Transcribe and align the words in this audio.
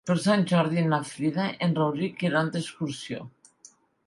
Per 0.09 0.13
Sant 0.21 0.45
Jordi 0.51 0.85
na 0.93 0.99
Frida 1.09 1.45
i 1.51 1.59
en 1.67 1.75
Rauric 1.81 2.27
iran 2.31 2.51
d'excursió. 2.57 3.23